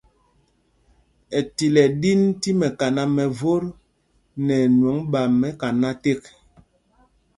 Ɛtil 1.37 1.75
ɛ 1.83 1.85
ɗin 2.01 2.21
tí 2.41 2.49
mɛkaná 2.59 3.03
mɛ 3.15 3.23
vot 3.39 3.63
nɛ 4.45 4.55
ɛnwɔŋ 4.65 4.97
ɓa 5.11 5.21
mɛkaná 5.41 5.89
tēk. 6.03 6.21